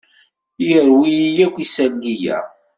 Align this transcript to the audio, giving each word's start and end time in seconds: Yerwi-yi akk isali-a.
Yerwi-yi 0.67 1.43
akk 1.45 1.55
isali-a. 1.65 2.39